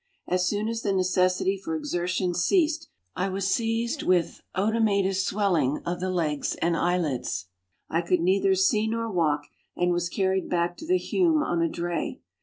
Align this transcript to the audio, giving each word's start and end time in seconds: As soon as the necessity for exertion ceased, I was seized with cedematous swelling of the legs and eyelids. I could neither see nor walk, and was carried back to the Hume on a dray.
As 0.27 0.47
soon 0.49 0.67
as 0.67 0.81
the 0.81 0.93
necessity 0.93 1.55
for 1.55 1.75
exertion 1.75 2.33
ceased, 2.33 2.87
I 3.15 3.29
was 3.29 3.45
seized 3.53 4.01
with 4.01 4.41
cedematous 4.55 5.23
swelling 5.23 5.77
of 5.85 5.99
the 5.99 6.09
legs 6.09 6.55
and 6.55 6.75
eyelids. 6.75 7.49
I 7.87 8.01
could 8.01 8.21
neither 8.21 8.55
see 8.55 8.87
nor 8.87 9.11
walk, 9.11 9.43
and 9.75 9.91
was 9.91 10.09
carried 10.09 10.49
back 10.49 10.75
to 10.77 10.87
the 10.87 10.97
Hume 10.97 11.43
on 11.43 11.61
a 11.61 11.69
dray. 11.69 12.19